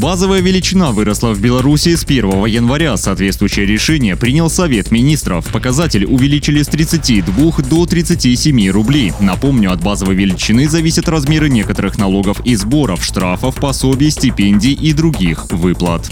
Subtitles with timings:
[0.00, 2.96] Базовая величина выросла в Беларуси с 1 января.
[2.96, 5.46] Соответствующее решение принял Совет министров.
[5.52, 9.12] Показатель увеличили с 32 до 37 рублей.
[9.20, 15.46] Напомню, от базовой величины зависят размеры некоторых налогов и сборов, штрафов, пособий, стипендий и других
[15.50, 16.10] выплат.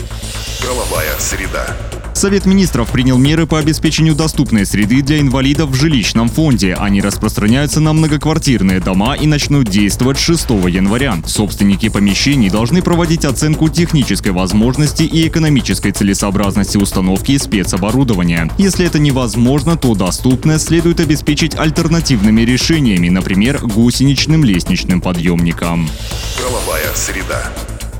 [0.60, 1.76] Правовая среда.
[2.22, 6.76] Совет министров принял меры по обеспечению доступной среды для инвалидов в жилищном фонде.
[6.78, 11.16] Они распространяются на многоквартирные дома и начнут действовать с 6 января.
[11.26, 18.48] Собственники помещений должны проводить оценку технической возможности и экономической целесообразности установки спецоборудования.
[18.56, 25.90] Если это невозможно, то доступность следует обеспечить альтернативными решениями, например, гусеничным лестничным подъемником.
[26.38, 27.50] Правовая среда.